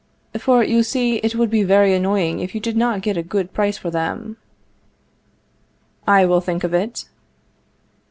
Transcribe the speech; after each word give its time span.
For, 0.39 0.63
you 0.63 0.81
see, 0.81 1.17
it 1.17 1.35
would 1.35 1.51
be 1.51 1.61
very 1.61 1.93
annoying 1.93 2.39
if 2.39 2.55
you 2.55 2.59
did 2.59 2.75
not 2.75 3.03
get 3.03 3.17
a 3.17 3.21
good 3.21 3.53
price 3.53 3.77
for 3.77 3.91
them. 3.91 4.37
I 6.07 6.25
will 6.25 6.41
think 6.41 6.63
of 6.63 6.73
it. 6.73 7.05